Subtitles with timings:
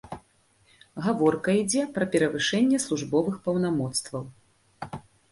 [1.07, 4.23] Гаворка ідзе пра перавышэнне службовых паўнамоцтваў.